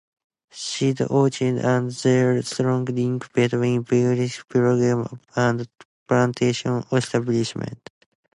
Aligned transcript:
Seed 0.49 0.99
orchards 1.11 1.63
are 1.63 1.81
the 1.85 2.41
strong 2.43 2.85
link 2.85 3.31
between 3.33 3.81
breeding 3.83 4.31
programs 4.49 5.09
and 5.35 5.67
plantation 6.07 6.83
establishment. 6.91 7.87